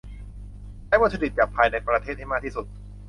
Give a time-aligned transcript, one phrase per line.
[0.87, 2.65] ใช้วัตถุดิบจากภายในประเทศให้มากที่สุด